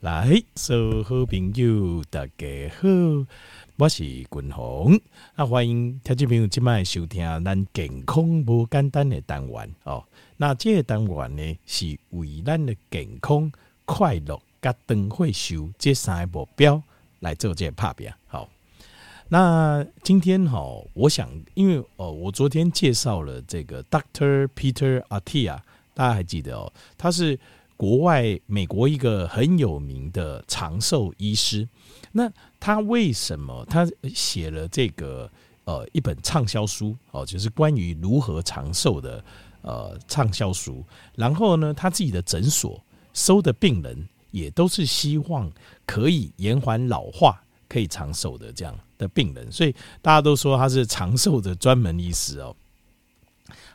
[0.00, 2.86] 来，所有好朋友大家好，
[3.78, 4.96] 我是君宏，
[5.34, 10.04] 那欢迎听众朋友今晚收听咱健康无简单的单元哦。
[10.36, 13.50] 那这个单元呢，是为咱的健康、
[13.84, 16.80] 快乐、甲长岁寿这三个目标
[17.18, 18.08] 来做这个拍拼。
[18.28, 18.48] 好，
[19.26, 25.58] 那今天哈，我想，因为哦，我昨天介绍了这个 Doctor Peter Attia，
[25.92, 27.36] 大家还记得哦，他是。
[27.78, 31.66] 国外美国一个很有名的长寿医师，
[32.10, 32.28] 那
[32.58, 35.30] 他为什么他写了这个
[35.62, 39.24] 呃一本畅销书哦，就是关于如何长寿的
[39.62, 40.84] 呃畅销书。
[41.14, 42.82] 然后呢，他自己的诊所
[43.14, 45.48] 收的病人也都是希望
[45.86, 52.56] 可以延缓老化、可以长寿的这样的病人，所以大家都说他是长寿的专门医师哦。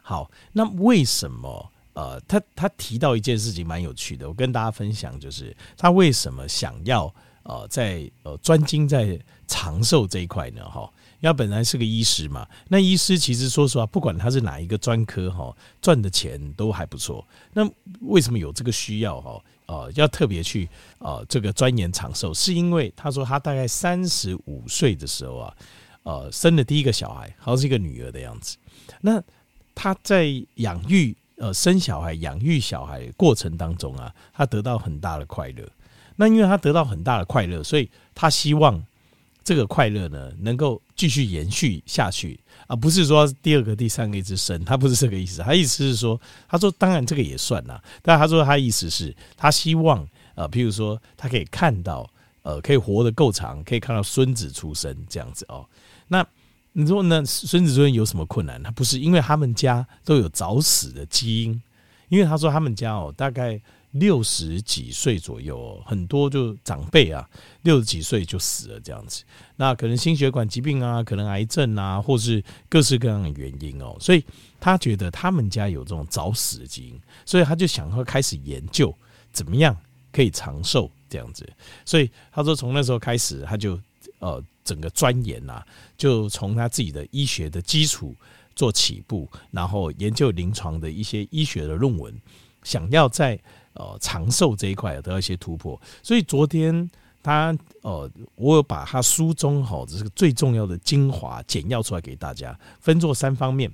[0.01, 1.69] 好，那为什么？
[1.93, 10.67] 呃，他他提到一件事情蛮有趣的，我跟大家分享，就是他为什么想要呃在呃专精在长寿这一块呢？
[10.67, 17.23] 哈，因为本来是个医师嘛，那医师其实说实话，不管他是哪一个专科哈，赚的钱都还不错。
[17.53, 17.69] 那
[18.01, 19.39] 为什么有这个需要哈？
[19.67, 25.55] 呃，要特别去呃这个钻研长寿，是因为他说他大概三十五岁的时候啊，
[26.01, 28.57] 呃，生了第一个小孩，好像是一个女儿的样子。
[28.99, 29.21] 那
[29.75, 30.25] 他在
[30.55, 31.15] 养育。
[31.37, 35.67] 呃，生小孩、养育小孩过程当中啊，他得到很大的快乐。
[36.15, 38.81] 那因为他得到很大的快乐，所以他希望
[39.43, 44.63] 这个快乐呢能够继续延续下去，而不是说第二个、第三个一直生。
[44.63, 52.07] 他不是这个意思，他意思是说，他说当然这个也算呐，但他说他意思是，他希望呃，譬如说他可以看到
[52.43, 55.65] 呃，可以活得够长，可以看到孙子出生这样子哦。
[56.07, 56.25] 那。
[56.75, 58.61] 你说那孙子孙有什么困难？
[58.61, 61.61] 他不是因为他们家都有早死的基因，
[62.09, 67.29] 因为他说他们家哦，大概六十几岁左右，很多就长辈啊，
[67.61, 69.23] 六十几岁就死了这样子。
[69.55, 74.25] 那可能心血管疾病啊，可能癌症啊，或是各式各样的原因哦，所以
[74.59, 78.91] 他觉得他们家有这种早死的基因，所以他就想要开始研究
[79.31, 79.77] 怎么样
[80.11, 81.47] 可以长寿这样子。
[81.85, 83.79] 所以他说从那时候开始，他就
[84.17, 84.43] 呃。
[84.63, 85.63] 整个钻研呐，
[85.97, 88.15] 就从他自己的医学的基础
[88.55, 92.13] 做起步，然后研究临床的一些医学的论文，
[92.63, 93.39] 想要在
[93.73, 95.79] 呃长寿这一块得到一些突破。
[96.01, 96.89] 所以昨天
[97.21, 103.71] 他呃，我有把他书中哈这个最重要的精华简要出来给大家，分作三方面。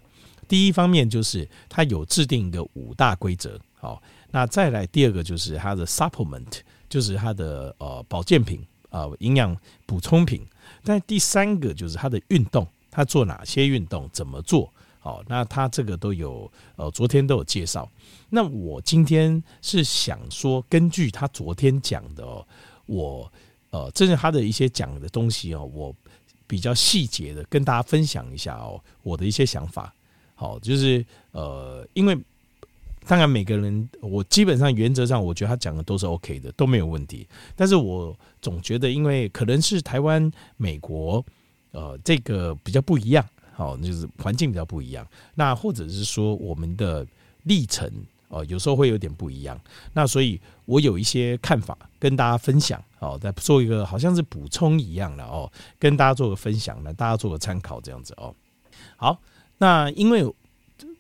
[0.48, 4.02] 第一方面就是他有制定一个五大规则，好，
[4.32, 9.56] 那再来第二个就是他的 supplement，就是他的呃保健品啊营养
[9.86, 10.42] 补充品。
[10.84, 14.72] 但第三个就是他的运动，他做哪些运动，怎么做？
[15.00, 17.90] 好，那他这个都有，呃，昨天都有介绍。
[18.30, 22.26] 那我今天是想说，根据他昨天讲的，
[22.86, 23.32] 我
[23.70, 25.96] 呃，这是他的一些讲的东西哦，我
[26.48, 29.94] 比较细节的跟大家分享一下哦，我的一些想法。
[30.36, 32.18] 好，就是呃，因为。
[33.10, 37.28] 当然，每个人我基本上原则上，我觉得他讲的都是 OK 的，都没有问题。
[37.56, 41.26] 但是我总觉得，因为可能是台湾、美国，
[41.72, 45.04] 呃，这个比较不一样，好，就是环境比较不一样。
[45.34, 47.04] 那或者是说，我们的
[47.46, 47.92] 历程，
[48.28, 49.60] 哦，有时候会有点不一样。
[49.92, 58.36] 那所以我有一些看法跟大家分享，哦，再做一个好像是补充一样的哦，跟大家做个分享呢，大家做个参考这样子哦。
[58.98, 59.20] 好，
[59.58, 60.32] 那因为。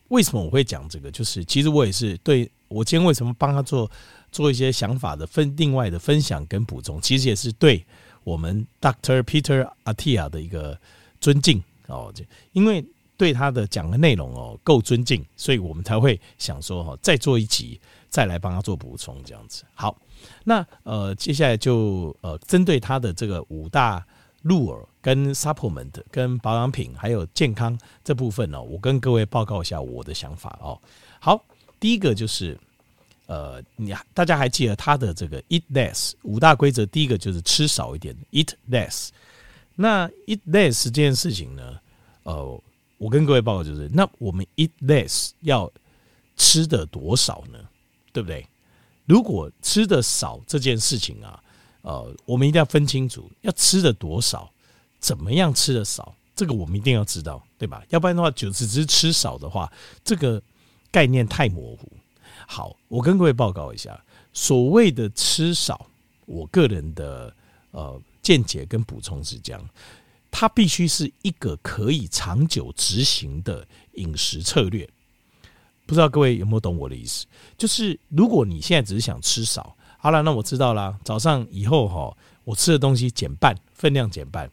[0.09, 1.09] 为什么我会讲这个？
[1.09, 3.89] 就是其实我也是对我今天为什么帮他做
[4.31, 7.83] 做一些想法的分另外的分享跟补充，其实也是对
[8.23, 10.77] 我们 Doctor Peter Attia 的一个
[11.19, 12.11] 尊敬哦。
[12.13, 12.85] 就因为
[13.17, 19.63] 对他的讲的内容哦够尊敬，所以我们才会想说哈，再做一集再来帮他做补充这样子。
[19.73, 19.97] 好，
[20.43, 24.05] 那呃接下来就呃针对他的这个五大。
[24.41, 30.79] 入耳跟 supplement 跟保养品还有健康这部分呢，我跟各位报告一下我的想法哦。
[31.19, 31.43] 好，
[31.79, 32.57] 第一个就是，
[33.27, 39.09] 呃，你大家还记得他的这个 eat less 五大规则，第一个就是吃少一点，eat less。
[39.75, 41.79] 那 eat less 这件事情呢，
[42.23, 42.61] 呃，
[42.97, 45.71] 我跟各位报告就是，那我们 eat less 要
[46.35, 47.59] 吃的多少呢？
[48.11, 48.45] 对不对？
[49.05, 51.41] 如果吃的少这件事情啊。
[51.81, 54.51] 呃，我们一定要分清楚，要吃的多少，
[54.99, 57.83] 怎么样吃的少，这个我们一定要知道，对吧？
[57.89, 59.71] 要不然的话，就只是吃少的话，
[60.03, 60.41] 这个
[60.91, 61.91] 概念太模糊。
[62.47, 63.99] 好，我跟各位报告一下，
[64.33, 65.87] 所谓的吃少，
[66.25, 67.33] 我个人的
[67.71, 69.69] 呃见解跟补充是这样，
[70.31, 74.87] 它必须是一个可以长久执行的饮食策略。
[75.85, 77.25] 不知道各位有没有懂我的意思？
[77.57, 79.75] 就是如果你现在只是想吃少。
[80.01, 80.97] 好了，那我知道了。
[81.03, 84.49] 早上以后哈，我吃的东西减半，分量减半。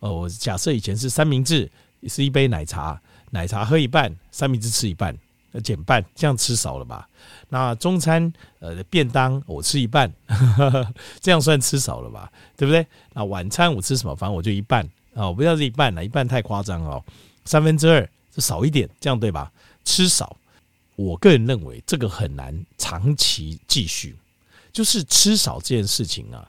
[0.00, 1.70] 呃，我假设以前是三明治，
[2.08, 3.00] 是一杯奶茶，
[3.30, 5.16] 奶茶喝一半，三明治吃一半，
[5.52, 7.08] 那减半，这样吃少了吧？
[7.48, 10.12] 那中餐呃便当我吃一半，
[11.20, 12.30] 这样算吃少了吧？
[12.56, 12.86] 对不对？
[13.14, 14.14] 那晚餐我吃什么？
[14.14, 14.84] 反正我就一半
[15.14, 17.02] 啊，我不要是一半了，一半太夸张哦，
[17.44, 19.50] 三分之二就少一点，这样对吧？
[19.84, 20.36] 吃少，
[20.96, 24.14] 我个人认为这个很难长期继续。
[24.72, 26.46] 就是吃少这件事情啊，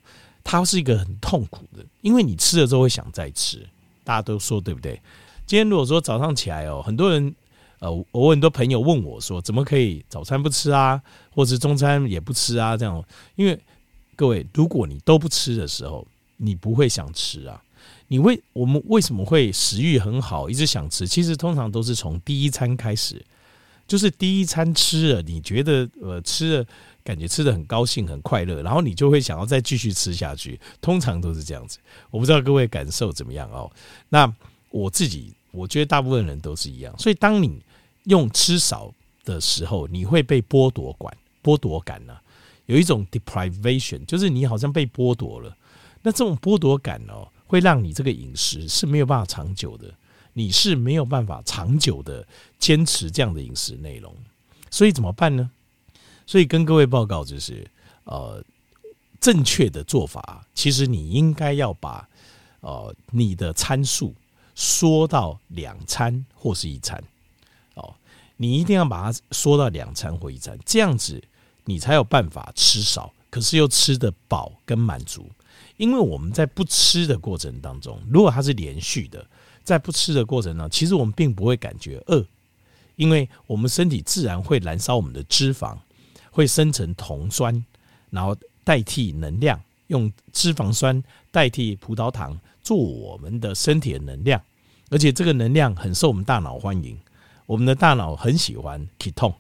[0.50, 3.68] 它是一个很痛苦的，因为你吃了之后会想再吃，
[4.06, 4.94] 大家都说对不对？
[5.46, 7.36] 今天如果说早上起来哦，很多人
[7.80, 11.02] 呃，我很多朋友问我说，怎么可以早餐不吃啊，
[11.36, 12.78] 或者中餐也不吃啊？
[12.78, 13.04] 这样，
[13.36, 13.60] 因为
[14.16, 16.08] 各位，如果你都不吃的时候，
[16.38, 17.62] 你不会想吃啊。
[18.08, 21.06] 你为我们为什么会食欲很好，一直想吃？
[21.06, 23.22] 其实通常都是从第一餐开始，
[23.86, 26.66] 就是第一餐吃了，你觉得呃吃了。
[27.08, 30.60] 感觉吃得很高兴、很快乐，然后你就会想要再继续吃下去。
[30.82, 31.80] 通常都是这样子，
[32.12, 33.72] 我不知道各位感受怎么样哦。
[34.10, 34.30] 那
[34.72, 36.94] 我自己，我觉得大部分人都是一样。
[37.00, 37.62] 所以，当你
[38.04, 38.94] 用吃少
[39.24, 42.14] 的时候，你会被剥夺感，剥夺感呢，
[42.66, 45.56] 有一种 deprivation，就是你好像被剥夺了。
[46.02, 49.94] 那这种剥夺感哦，会让你这个饮食是没有办法长久的，
[50.34, 52.28] 你是没有办法长久的
[52.60, 54.14] 坚持这样的饮食内容。
[54.70, 55.50] 所以怎么办呢？
[56.28, 57.66] 所以跟各位报告就是，
[58.04, 58.44] 呃，
[59.20, 62.08] 正确的做法，其实你应该要把
[62.60, 64.14] 呃你的餐数
[64.54, 67.02] 缩到两餐或是一餐，
[67.76, 67.96] 哦，
[68.36, 71.24] 你一定要把它缩到两餐或一餐，这样子
[71.64, 75.26] 你才有办法吃少，可是又吃得饱跟满足。
[75.78, 79.26] 因为我们在不吃的过程当中，如果它是连续的，
[79.64, 82.26] 在不吃的过程当中，其实我们并不会感觉饿，
[82.96, 85.78] 因为我们身体自然会燃烧我们的脂肪。
[86.38, 87.66] 会生成酮酸，
[88.12, 94.40] 然后代替能量，用脂肪酸代替葡萄糖做我们的身体的能量，
[94.92, 96.96] 而且这个能量很受我们大脑欢迎。
[97.48, 99.34] 我们的大脑很喜欢 ketone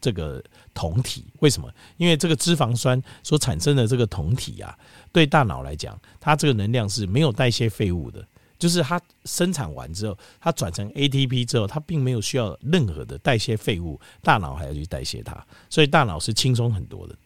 [0.00, 0.42] 这个
[0.74, 1.72] 酮体，为什么？
[1.96, 4.76] 因为这个脂肪酸所产生的这个酮体啊，
[5.12, 8.26] 对大脑来讲，它这个能量是没有代谢废物的。
[8.62, 17.18] 就是它生产完之后，它转成 ATP 之后，它并没有需要任何的代谢废物，大脑还要去代谢它，所以大脑是轻松很多的。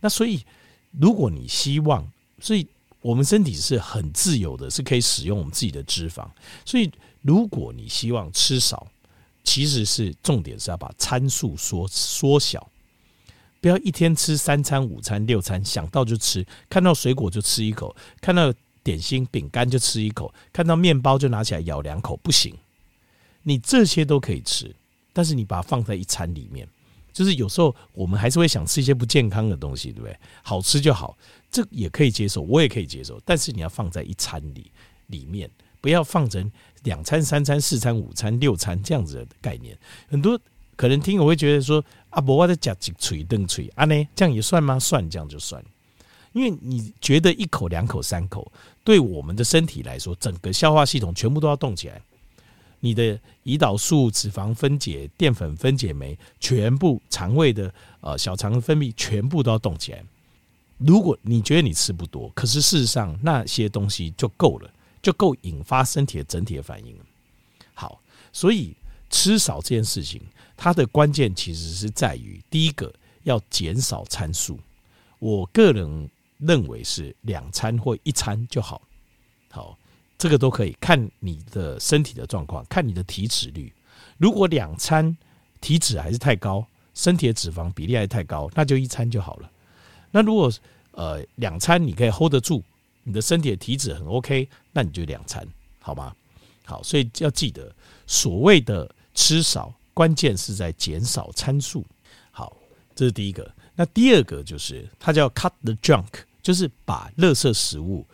[0.00, 0.44] 那所以，
[0.90, 2.06] 如果你希望，
[2.40, 2.66] 所以
[3.00, 6.28] 我们身体是很自由的，是可以使用我们自己的脂肪。
[6.66, 6.92] 所以，
[7.22, 8.86] 如果你希望吃少，
[9.42, 12.68] 其实是重点是要把参数缩缩小，
[13.62, 18.52] 不要一天吃三餐、五餐、六餐，想到就吃，看到水果就吃一口，看到。
[18.84, 22.54] 点心、饼干就吃一口，看到面包就拿起来咬两口，不行。
[23.42, 24.74] 你这些都可以吃，
[25.12, 26.66] 但是你把它放在一餐里面，
[27.12, 30.16] 就是有时候我们还是会想吃一些不健康的东西，对不对？
[30.42, 31.16] 好吃就好，
[31.50, 33.20] 这也可以接受，我也可以接受。
[33.24, 34.70] 但是你要放在一餐里
[35.08, 35.50] 里面，
[35.80, 36.50] 不要放成
[36.84, 39.76] 两餐、三餐、四餐、五餐、六餐这样子的概念。
[40.08, 40.40] 很多
[40.76, 44.78] 可能听友会觉得说啊，不，我在讲几锤、瞪锤啊呢，这样也算吗？
[44.78, 45.62] 算，这样就算。
[46.32, 48.50] 因为你觉得一口、两口、三口，
[48.82, 52.00] 对我们的身体来说，整个消化系统全部都要动起来。
[52.80, 60.02] 你的胰岛素、脂肪分解、淀粉分解酶，全部肠胃的呃小肠分泌，全部都要动起来。
[60.78, 66.96] 如果你觉得你吃不多，可是事实上那些东西就够了，就够引发身体的整体的反应。
[67.74, 68.00] 好，
[68.32, 68.74] 所以
[69.10, 70.20] 吃少这件事情，
[70.56, 72.92] 它的关键其实是在于第一个
[73.22, 74.58] 要减少参数。
[75.18, 76.10] 我个人。
[76.42, 78.82] 认为是两餐或一餐就好，
[79.50, 79.78] 好，
[80.18, 83.72] 这个都可以看你的身体的状况，看你的体脂率。
[84.18, 85.16] 如果两餐
[85.60, 89.50] 体脂还是太高，身体的脂肪比例还太高，那就一餐就好了。
[90.10, 90.52] 那如果
[90.90, 92.62] 呃两餐你可以 hold 得住，
[93.04, 95.46] 你的身体的体脂很 OK，那你就两餐，
[95.78, 96.14] 好吗？
[96.64, 97.72] 好，所以要记得，
[98.06, 101.84] 所谓的吃少，关键是在减少餐数。
[102.30, 102.56] 好，
[102.94, 103.48] 这是第一个。
[103.74, 106.06] 那第二个就是它叫 cut the junk。
[106.42, 108.04] 就是把垃圾食物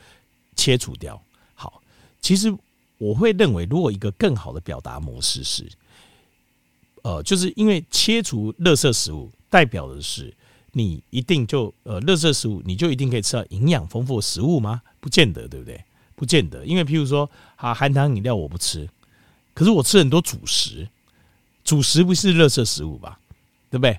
[0.55, 1.21] 切除掉。
[1.55, 1.81] 好，
[2.21, 2.55] 其实
[2.99, 5.67] 我会认为，如果一个更好的表达模式是，
[7.03, 10.35] 呃，就是因为切除垃圾食物，代表的是
[10.73, 14.83] 你一定就呃，垃圾食物你就一定可以吃到营养丰富的食物吗？
[15.01, 15.83] 不见得，对不对？
[16.15, 18.89] 不见得，因为譬如说，啊，含糖饮料我不吃，
[19.55, 20.89] 可是我吃很多主食，
[21.65, 23.19] 主食不是垃圾食物吧？
[23.71, 23.99] 对不对？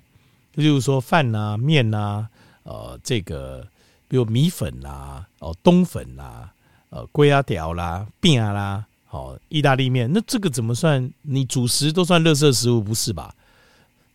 [0.54, 2.30] 就就是说饭啊、面啊，
[2.64, 3.66] 呃，这个。
[4.10, 6.52] 比如米粉啦，哦，冬粉啦，
[6.90, 11.10] 呃，龟啊条啦，饼啊啦，好，意大利面，那这个怎么算？
[11.22, 13.34] 你主食都算垃圾食物不是吧？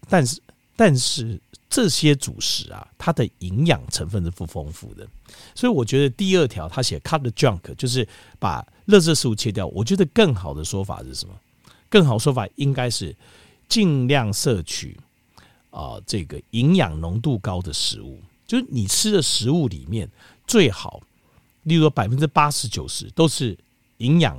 [0.08, 0.40] 但是
[0.76, 5.06] 但是这些主食啊，它的营养成分是不丰富的。
[5.54, 8.06] 所以我觉得第二条他写 cut the junk，就是
[8.38, 9.66] 把垃圾食物切掉。
[9.68, 11.34] 我觉得更好的说法是什么？
[11.88, 13.14] 更好说法应该是
[13.68, 14.98] 尽量摄取
[15.70, 18.20] 啊、这个营养浓度高的食物。
[18.46, 20.08] 就是你吃的食物里面
[20.46, 21.00] 最好，
[21.62, 23.56] 例如说百分之八十九十都是
[23.98, 24.38] 营养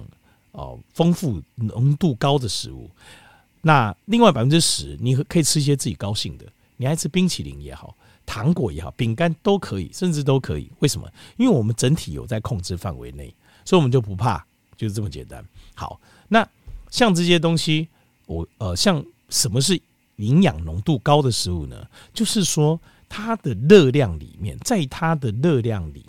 [0.51, 2.89] 哦丰富、浓度高的食物。
[3.61, 6.45] 那另外百分之十，你可以吃一些自己高兴的，
[6.77, 7.95] 你爱吃冰淇淋也好，
[8.27, 10.69] 糖果也好，饼干都可以，甚至都可以。
[10.79, 11.11] 为什么？
[11.37, 13.33] 因为我们整体有在控制范围内，
[13.65, 14.45] 所以我们就不怕，
[14.77, 15.43] 就是这么简单。
[15.73, 16.47] 好，那
[16.91, 17.87] 像这些东西，
[18.27, 19.81] 我呃，像什么是
[20.17, 21.87] 营养浓度高的食物呢？
[22.13, 22.79] 就是说。
[23.15, 26.03] 它的热量里面，在它的热量里，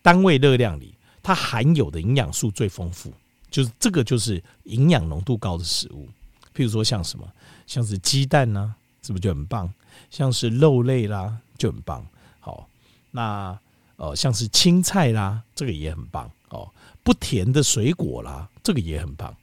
[0.00, 3.12] 单位热量里，它含有的营养素最丰富，
[3.50, 6.08] 就是这个就是营养浓度高的食物。
[6.54, 7.28] 譬如说像什么，
[7.66, 9.68] 像是鸡蛋呐、啊，是不是就很棒？
[10.08, 12.06] 像是肉类啦，就很棒。
[12.38, 12.68] 好，
[13.10, 13.58] 那
[13.96, 16.70] 呃，像是青菜啦，这个也很棒哦。
[17.02, 19.36] 不甜的水果啦，这个也很棒。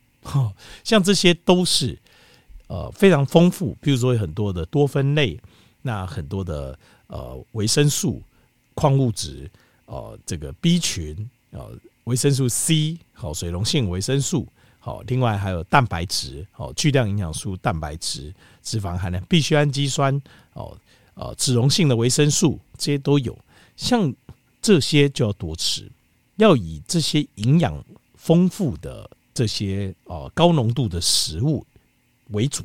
[0.85, 1.99] 像这些都是
[2.67, 5.37] 呃非常丰富，譬如说有很多的多酚类。
[5.83, 6.75] 那很多的
[7.05, 8.23] 呃维生素、
[8.73, 9.47] 矿物质，
[9.85, 11.71] 呃这个 B 群，呃
[12.05, 14.47] 维生素 C，好水溶性维生素，
[14.79, 20.19] 好另外还有蛋白质，好巨量营养素、蛋白质、脂肪含量、必需氨基酸，
[20.53, 20.75] 哦
[21.13, 23.37] 呃脂溶性的维生素这些都有，
[23.75, 24.11] 像
[24.61, 25.91] 这些就要多吃，
[26.37, 27.83] 要以这些营养
[28.15, 31.65] 丰富的这些呃高浓度的食物
[32.29, 32.63] 为主，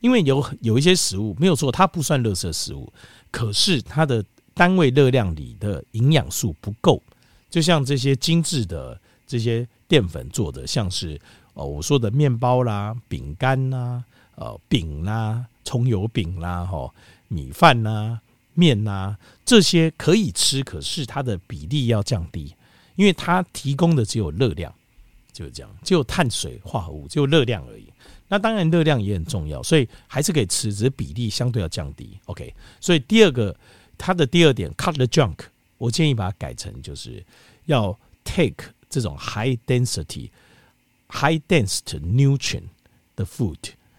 [0.00, 2.92] 因为有有一些食物没有错，它不算垃圾食物，
[3.30, 4.24] 可是它的
[4.54, 7.02] 单位热量里的营养素不够。
[7.50, 11.18] 就像这些精致的这些淀粉做的，像是
[11.54, 16.92] 哦我说的面包啦、饼干啦、呃饼啦、葱油饼啦、哈
[17.28, 18.20] 米饭啦、
[18.54, 22.54] 面啦，这些可以吃，可是它的比例要降低，
[22.96, 24.72] 因为它提供的只有热量，
[25.32, 27.86] 就是这样，只有碳水化合物，只有热量而已。
[28.28, 32.18] 那当然热量也很重要，所以还是可以吃，只是比例相对要降低。
[32.26, 33.56] OK，所以第二个
[33.96, 35.38] 它的第二点，cut the junk，
[35.78, 37.24] 我建议把它改成就是
[37.64, 40.30] 要 take 这种 high density、
[41.08, 42.64] high density nutrient
[43.16, 43.56] 的 food，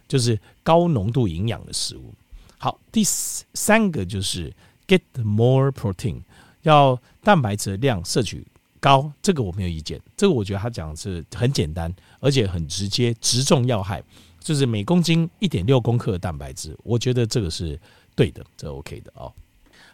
[0.08, 2.14] 就是高浓度营养的食物。
[2.58, 4.54] 好，第三个就是
[4.88, 6.22] get more protein，
[6.64, 8.46] 要蛋白质量摄取
[8.80, 10.00] 高，这个我没有意见。
[10.16, 14.04] 这个我觉得他讲的是很简单，而且很直接，直中要害。
[14.40, 17.80] 就是每公斤一点六公克的蛋白质，我觉得这个是
[18.16, 19.32] 对的，这 OK 的哦。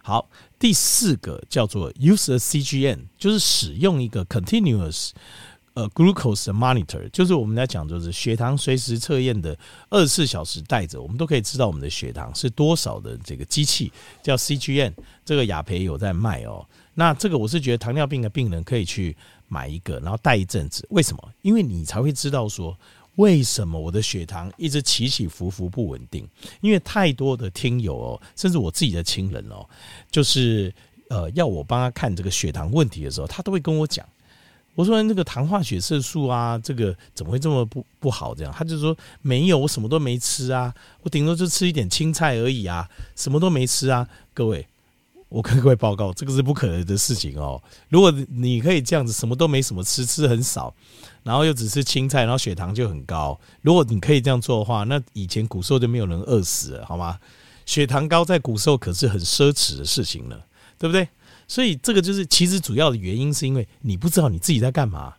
[0.03, 5.09] 好，第四个叫做 use a CGN，就是使用一个 continuous
[5.75, 9.55] 呃 glucose monitor，就是我们来讲就是血糖随时测验的
[9.89, 13.91] 二十四小时带着，我们都可以知道我们的血糖是多少的这个机器
[14.23, 16.65] 叫 CGM，这个雅培有在卖哦。
[16.93, 19.15] 那这个我是觉得糖尿病的病人可以去
[19.49, 20.87] 买一个，然后带一阵子。
[20.91, 21.31] 为什么？
[21.41, 22.77] 因为你才会知道说，
[23.15, 26.25] 为什么我的血糖一直起起伏伏不稳定？
[26.61, 29.67] 因为太多的听友哦，甚至我自己的亲人哦，
[30.09, 30.73] 就是
[31.09, 34.07] 呃要我帮他看这个血糖问题的时候，他都会跟我讲，
[34.75, 38.35] 我说那个糖化血色素啊，这个怎么会这么不不好？
[38.35, 44.67] 这样他就说没有，我什么都没吃啊，我顶多就吃一点青菜而已啊，什么都没吃啊，各位。
[45.27, 47.61] 我跟各位报告，这个是不可能的事情哦。
[47.89, 50.73] 如果你可以这样子，什么都没什么吃，吃很少，
[51.23, 53.37] 然后又只吃青菜，然后血糖就很高。
[53.61, 57.19] 如果你可以这样做的话，那以前古时候就没有人饿死了，好吗？
[57.65, 60.45] 血糖高在古时候可是很奢侈的事情了，
[60.77, 61.09] 对不对？
[61.47, 65.13] 所以这个就是其实主要的原因，是因为你不知道你自己在干嘛。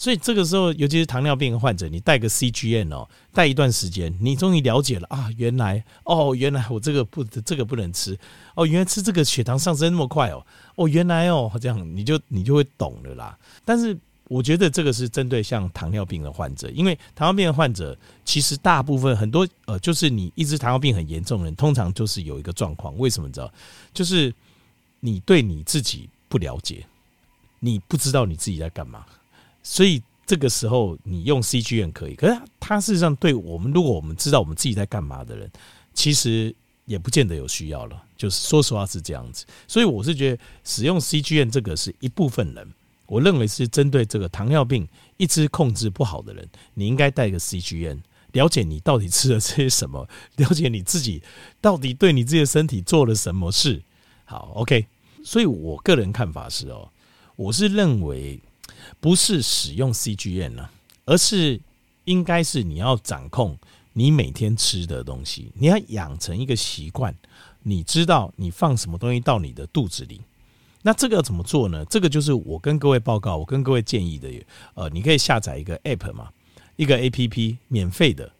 [0.00, 8.16] 所以这个时候，尤其是糖尿病患者，你带个 CGN 哦，带一段时间，你终于了解了啊，原来哦，原来我这个不，这个不能吃
[8.54, 13.36] 哦，原来吃这个血糖上升那么快哦，哦，原来哦，这样你就你就会懂了啦。
[13.64, 23.52] 但是我觉得这个是针对像糖尿病的患者，因为糖尿病的患者其实大部分很多呃，就是你一直糖尿病很严重的人，通常就是有一个状况，为什么你知道？
[23.92, 24.32] 就是
[25.00, 26.86] 你对你自己不了解，
[27.60, 29.04] 你不知道你自己在干嘛。
[29.62, 35.50] 所以这个时候你用 CGN 可以，可是它事实上对我们，如果我们知道我们自己在干嘛的人，
[35.94, 38.02] 其实也不见得有需要了。
[38.16, 42.68] 就是说实话是这样子，所以我是觉得使用 CGN 这个是一部分人，
[43.06, 48.00] 我认为是针对这个糖尿病一直控制不好的人，你应该带个 CGN，
[48.32, 51.22] 了解你到底吃了些什么，了解你自己
[51.60, 53.82] 到底对你自己的身体做了什么事。
[54.28, 54.86] 好，OK，
[55.24, 56.88] 所以我个人看法是哦，
[57.34, 58.40] 我是认为。
[59.00, 60.68] 不是使用 CGM 呢，
[61.04, 61.60] 而是
[62.04, 63.58] 应该是你要掌控
[63.92, 67.14] 你每天吃的东西，你要养成一个习惯，
[67.62, 70.20] 你知道你放什么东西到你的肚子里。
[70.82, 71.84] 那这个要怎么做呢？
[71.86, 74.28] 这个就是我跟各位报告，我跟各位建议的。
[74.74, 76.30] 呃，你可以下载一个 App 嘛，
[76.76, 78.30] 一个 APP 免费的，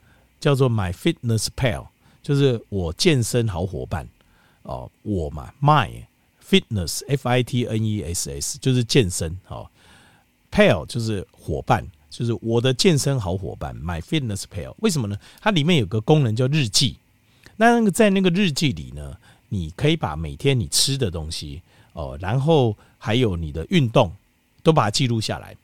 [0.40, 1.88] 叫做 My Fitness Pal，
[2.23, 4.09] 就是我健身好伙伴。
[4.69, 6.05] 哦，我嘛，My
[6.47, 9.35] Fitness F I T N E S S 就是健身。
[9.49, 9.67] 哦
[10.53, 13.75] ，Pal 就是伙伴，就是我的健身好伙伴。
[13.83, 15.19] My Fitness Pal 为什么呢？
[15.41, 16.99] 它里面有个功能叫日记。
[17.57, 19.17] 那那个在那个日记里呢，
[19.49, 21.63] 你可以把每天你吃的东西。
[21.95, 24.13] 哦，然后还有你的运动，
[24.63, 25.57] 都把它记录下来。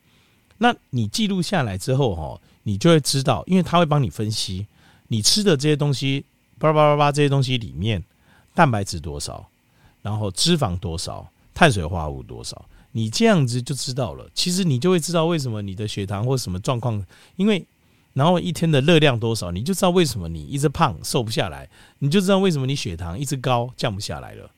[0.56, 4.66] 那你记录下来之后，哈，你就会知道，因为他会帮你分析
[5.08, 6.24] 你吃的这些东西，
[6.58, 8.02] 叭叭叭叭这些东西里面，
[8.54, 9.46] 蛋白质多少，
[10.02, 14.26] 然后脂肪多少，碳水化合物多少，你这样子就知道了。
[14.32, 17.04] 其实你就会知道为什么你的血糖或什么状况，
[17.36, 17.66] 因为
[18.12, 21.68] 然后一天的热量多少，你就知道为什么你一直胖瘦不下来，
[21.98, 24.48] 你就知道为什么你血糖一直高降不下来了。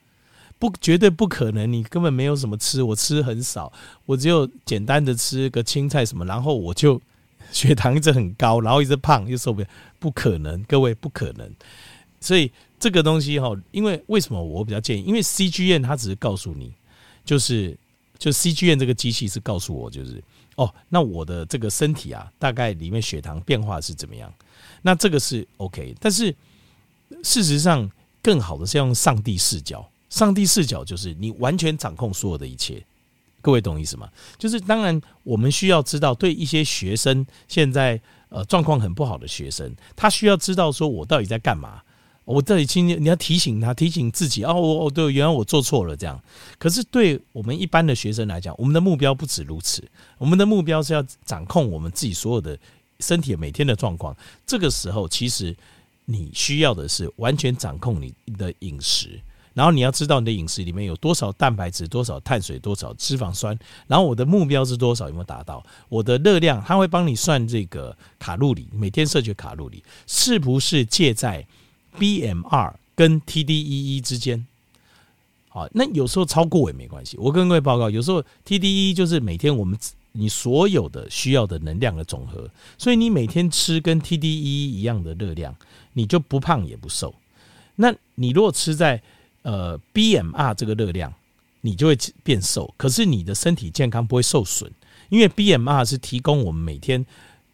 [0.58, 1.70] 不，绝对不可能！
[1.70, 3.70] 你根本没有什么吃，我吃很少，
[4.06, 6.98] 我只有简单的吃个青菜什么，然后我就
[7.52, 11.50] 血糖一直很高，然后一直胖又受不了，不可能，各位不可能。
[12.20, 15.02] 所以这个东西哈，因为为什么我比较建议？
[15.02, 16.72] 因为 C G N 它只是告诉你，
[17.24, 17.76] 就是
[18.18, 20.22] 就 C G N 这个机器是告诉我，就是
[20.56, 24.32] 哦，那我的这个身体啊，大概里面血糖变化是怎么样？
[24.82, 26.34] 那这个是 OK，但是
[27.22, 27.90] 事实上
[28.22, 29.88] 更好的是要用上帝视角。
[30.08, 32.82] 上帝视角就是你完全掌控所有的一切，
[33.42, 34.08] 各位懂意思吗？
[34.38, 41.82] 就是当然我们需要知道，对一些学生现在呃状况很不好的学生，他需要知道说我到底在干嘛，
[42.26, 46.20] 我到底今天你要提醒他，提醒自己哦，我哦对，原来我做错了这样。
[46.58, 49.82] 可是对我们一般的学生来讲，我们的目标不止如此，
[50.18, 52.58] 我们的目标是要掌控我们自己所有的
[52.98, 54.14] 身体每天的状况。
[54.44, 55.56] 这个时候，其实
[56.04, 59.20] 你需要的是完全掌控你的饮食。
[59.54, 63.58] 然后你要知道你的饮食里面有多少蛋白质、多少碳水、多少脂肪酸。
[63.86, 65.06] 然后我的目标是多少？
[65.06, 65.64] 有没有达到？
[65.88, 71.46] 我的热量，它会帮你算这个卡路里，每天摄取卡路里是不是借在
[71.98, 74.46] BMR 跟 TDEE 之间？
[75.48, 77.16] 好，那有时候超过也没关系。
[77.18, 79.78] 我跟各位报告，有时候 TDEE 就是每天我们
[80.12, 85.54] 你所有的需要的能量的总和，所以你每天吃跟 TDEE 一样的热量，
[85.92, 87.14] 你就不胖也不瘦。
[87.74, 89.00] 那你如果吃在
[89.42, 91.12] 呃，BMR 这个热量，
[91.60, 94.70] 你就会变瘦，可是你的身体健康不会受损，
[95.08, 97.04] 因为 BMR 是提供我们每天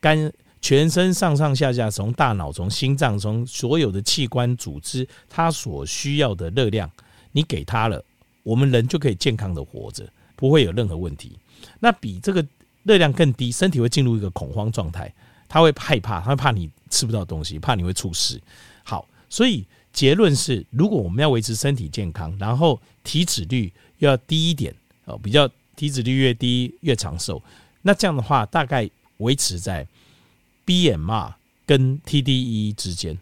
[0.00, 6.90] 肝全身上上下下，从大脑、从心脏、从所有的器官组织，它所需要的热量，
[7.32, 8.02] 你给它了，
[8.42, 11.32] 我们人就可以健康的活着，不会有任何问题。
[11.80, 12.42] 那比这个
[12.84, 15.12] 热量更低，身体会进入一个恐慌状态，
[15.48, 18.40] 他会害怕，他会怕你吃不到东西，怕你会出事。
[18.82, 19.66] 好，所以。
[19.92, 25.46] 结论是，如果我们要维持身体健康，然后体脂率要低一点哦，比较
[25.76, 27.42] 体脂率越低越长寿。
[27.82, 29.86] 那这样的话，大概维持在
[30.66, 31.34] BMR
[31.66, 33.18] 跟 TDE 之间，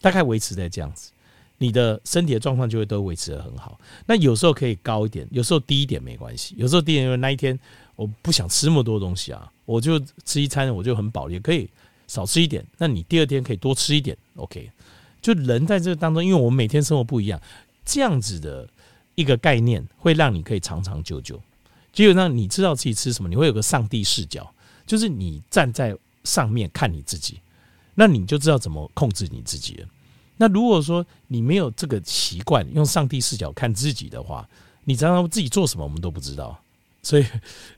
[0.00, 1.10] 大概维持在这样子，
[1.58, 3.78] 你的身体的状况就会都维持得很好。
[4.06, 6.54] 那有时候可以高一点，有时候低一点没关系。
[6.58, 7.58] 有时候低一点，因为那一天
[7.94, 11.68] 我不想吃那么多东西啊，我就吃一餐我就很饱，也可以
[12.06, 12.64] 少吃一点。
[12.78, 14.70] 那你第二天可以多吃一点，OK。
[15.22, 17.40] 就人在这当中，因为我们每天生活不一样，
[17.84, 18.68] 这样子的
[19.14, 21.40] 一个概念会让你可以长长久久。
[21.92, 24.48] 基本上你知道自己吃什么，你会有个上帝视角，
[24.86, 27.40] 就是你站在上面看你自己，
[27.94, 29.88] 那你就知道怎么控制你自己了。
[30.36, 34.46] 那如果说你没有这个习惯，用上帝视角看自己的话，
[34.84, 36.58] 你常常自己做什么我们都不知道。
[37.02, 37.24] 所以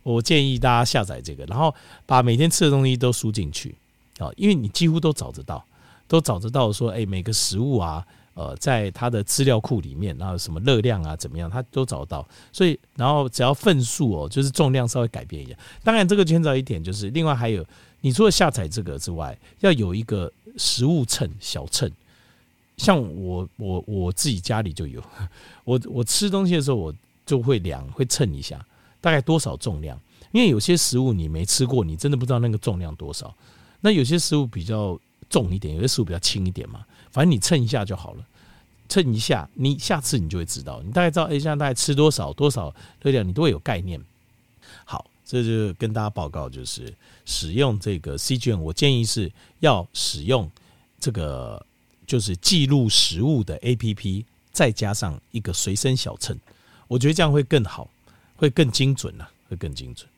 [0.02, 1.72] 我建议大家下载这个，然后
[2.06, 3.76] 把每天吃的东西都输进去
[4.18, 5.64] 啊，因为你几乎都找得到。
[6.10, 12.26] 都找得到说，哎，每个食物啊，呃，在它的资料库里面，然后什么热量啊，怎么样，它都找得到。
[12.50, 15.54] 所以，然后只要份数哦，就是重量稍微改变一下。
[15.84, 17.62] 当然，这个牵扯一点就是，另外还有，
[18.00, 21.90] 你除了下载这个之外，要有一个食物秤小秤。
[22.76, 25.02] 像我，我我自己家里就有，
[25.64, 26.94] 我我吃东西的时候，我
[27.26, 28.64] 就会量，会称一下，
[29.00, 30.00] 大概多少重量。
[30.32, 33.34] 因为有些食物你没吃过，你真的不知道那个重量多少。
[33.80, 34.98] 那有些食物比较。
[35.30, 38.24] 重一点，有些食物比较轻一点嘛，反正你称一下就好了，
[38.88, 44.00] 称一下，你下次你就会知道，你大概知道，哎，现在大概吃多少多少热量，你都会有概念。
[44.86, 46.90] 好，这就跟大家报告，就是
[47.26, 50.50] 使用这个 CGM，我建议是要使用
[50.98, 51.62] 这个
[52.06, 56.34] 就是记录食物的 APP，再加上一个随身小秤，
[56.86, 57.90] 我觉得这样会更好，
[58.36, 60.08] 会更精准呐，会更精准。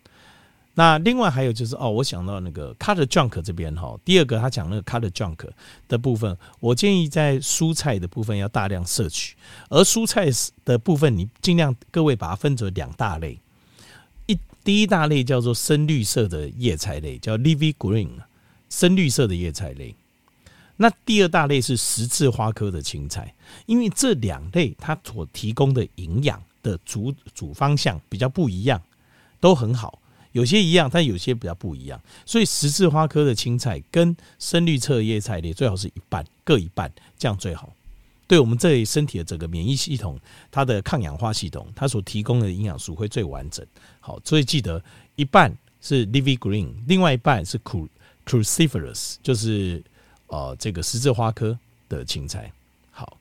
[0.75, 5.51] 那另外还有就是哦，我想到那个 cut junk 这边哈，第二个他讲那个 cut junk
[5.89, 9.35] 的部分，我建议在蔬菜的部分要大量摄取，
[9.71, 10.29] 而蔬菜
[10.65, 13.37] 的部分你尽量各位把它分成两大类，
[14.71, 18.09] 第一大类叫做深绿色的叶菜类，叫 l i v y green，
[18.69, 19.93] 深绿色的叶菜类。
[20.77, 23.35] 那第二大类是十字花科的青菜，
[23.67, 28.81] 因为这两类它所提供的营养的主主方向比较不一样，
[29.41, 29.99] 都很好。
[30.31, 37.73] 有些一样，但有些比较不一样，所以十字花科的青菜跟深绿色叶菜类最好是一半，各一半，这样最好。
[38.31, 40.17] 对我们这里身体的整个免疫系统，
[40.53, 43.67] 它的抗氧化系统，它所提供的营养素会最完整。
[43.99, 44.81] 好，所以记得
[45.17, 47.59] 一半是 leafy green，另外一半是
[48.25, 49.83] cruciferous，就是
[50.29, 52.53] 呃这个十字花科的青菜。
[52.93, 53.17] 好，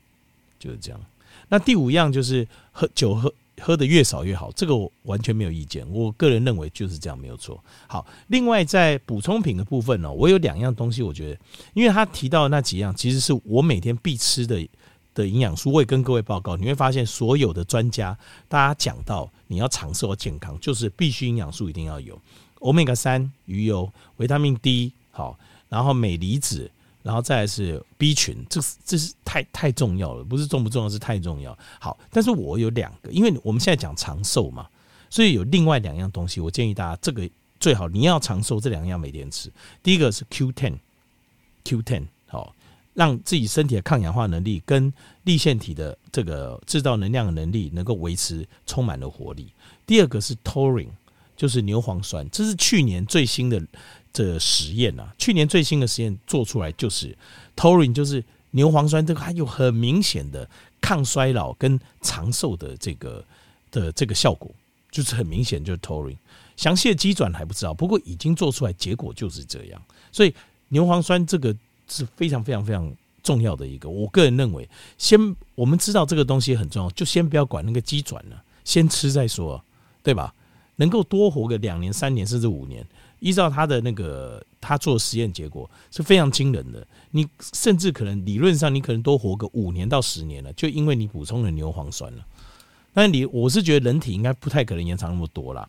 [0.60, 1.00] 就是这样。
[1.48, 3.34] 那第五样就是喝酒喝。
[3.62, 5.86] 喝的越少越好，这个我完全没有意见。
[5.92, 7.62] 我个人认为就是这样，没有错。
[7.86, 11.38] 好，另外在补充品的部分呢，我有两样东西，我觉得，
[11.74, 14.66] 因为他提到的那几样，其实是我每天必吃的
[15.14, 15.72] 的营养素。
[15.72, 18.16] 我也跟各位报告，你会发现所有的专家，
[18.48, 22.20] 大家讲到你要长寿健康，就是必须营养素一定要有
[22.60, 26.70] 欧米伽三鱼油、维他命 D，好，然后镁离子。
[27.02, 31.56] 然后再是 B 群，这是这是太太重要了，不是重不重要，是太重要。
[31.80, 34.68] 好，但是我有两个，因为我们现在讲长寿嘛，
[35.08, 37.26] 所以有另外两样东西，我建议大家这个
[37.58, 39.50] 最好你要长寿，这两样每天吃。
[39.82, 42.19] 第一个是 Q10，Q10 好，
[43.00, 49.50] 让自己身体的抗氧化能力跟粒线体的这个制造能量的能力能够维持充满了活力。
[49.86, 50.90] 第二个是 Taurine，
[51.34, 53.58] 就是牛磺酸，这是去年最新的。
[54.12, 57.16] 这实验啊，去年最新的实验做出来就是
[57.54, 63.24] taurine 就是牛磺酸，这个还有很明显的抗衰老跟长寿的这个
[63.70, 64.50] 的这个效果，
[64.90, 66.16] 就是很明显就是 taurine。
[66.56, 69.80] 详细的机转还不知道，不过已经做出来，结果就是这样。
[70.10, 70.34] 所以
[70.70, 71.56] 牛磺酸这个
[71.90, 72.90] 是非常非常非常
[73.22, 73.90] 重要的一个。
[73.90, 75.18] 我个人认为，先
[75.54, 79.62] 我们知道这个东西很重要，就先不要管那个鸡转了，先吃再说，
[80.02, 80.32] 对吧？
[80.76, 82.86] 能够多活个两年、三年甚至五年。
[83.18, 92.24] 依照他的那个他做实验结果是非常惊人的，你甚至可能理论上你可能多活个五年到十年了，就因为你补充了牛磺酸了。
[92.94, 95.68] 但你我是觉得人体应该不太可能延长那么多啦，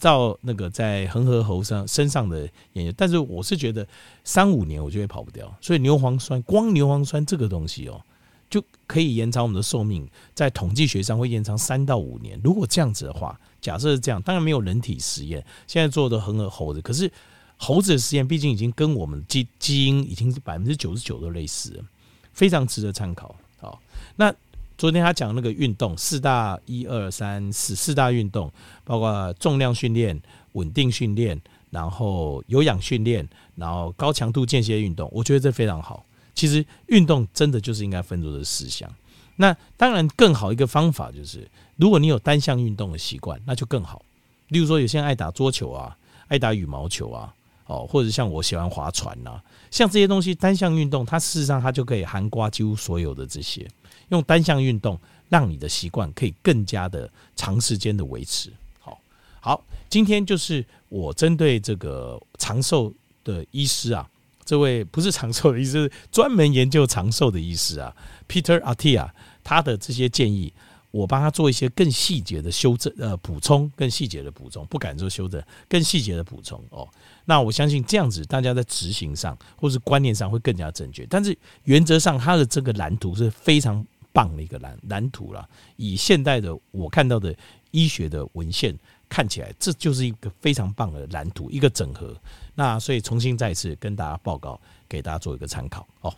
[0.00, 3.86] 照那个在恒河猴上身上的研究，但是我是觉得
[4.24, 5.54] 三五年我就会跑不掉。
[5.60, 8.00] 所以牛磺酸光牛磺酸这个东西哦，
[8.48, 12.40] 就可以延长我们的寿命，在统计学上会延长三到五年。
[12.42, 13.38] 如果这样子的话。
[13.58, 17.10] 假设是这样，当然没有人体实验，现在做的恒河猴子，可是
[17.56, 21.84] 猴子的实验毕竟已经跟我们基基因已经是百分之九十九都类似了，
[22.32, 23.34] 非常值得参考。
[23.58, 23.82] 好，
[24.14, 24.32] 那
[24.78, 28.52] 昨天他讲那个运动四大一二三四四大运动，
[28.84, 30.20] 包括重量训练、
[30.52, 36.04] 稳定训练，然后有氧训练，然后高强度间歇运动，我觉得这非常好。
[36.34, 38.90] 其实运动真的就是应该分作这四项。
[39.36, 41.48] 那当然更好一个方法就是。
[41.76, 44.02] 如果你有单项运动的习惯，那就更好。
[44.48, 45.94] 例如说，有些人爱打桌球啊，
[46.28, 47.34] 爱打羽毛球啊，
[47.66, 49.38] 哦，或者像我喜欢划船呐，
[49.70, 53.66] 像这些东西单项运动，它事实上它就可以涵盖几乎所有的这些。
[54.08, 54.98] 用单项运动
[55.28, 58.52] 让你的习惯可以更加的长时间的维持。
[58.78, 59.00] 好，
[59.40, 62.92] 好，今天就是我针对这个长寿
[63.24, 64.08] 的医师啊，
[64.44, 67.94] 这位不是长寿的医师，专门研究长寿的医师啊
[68.28, 69.10] ，Peter Atia
[69.42, 70.52] 他的这些建议。
[70.90, 76.88] 我帮他做一些更细节的修正，呃，补充更细节的补充，不敢说修正，更细节的补充哦。
[77.24, 81.04] 那我相信这样子，大家在执行上或是观念上会更加正确。
[81.10, 85.46] 但是原则上，他的这个蓝图是非常棒的一个蓝蓝图了。
[85.76, 87.34] 以现代的我看到的
[87.72, 88.74] 医学的文献
[89.08, 92.16] 看起来，这就是一个非常棒的蓝图，一个整合。
[92.54, 96.14] 那所以重新再次跟大家报告，给大家做一个参考哦。